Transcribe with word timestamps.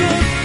good. 0.00 0.39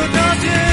you. 0.00 0.12
don't 0.12 0.40
do 0.40 0.67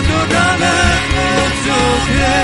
যতটা 0.00 0.46
দেখো 0.62 1.26
চোখে 1.66 2.36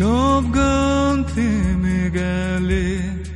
Şofgantimi 0.00 2.12
gelir 2.12 3.29